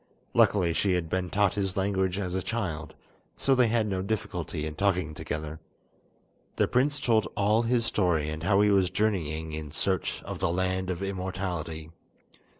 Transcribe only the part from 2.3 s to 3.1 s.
a child,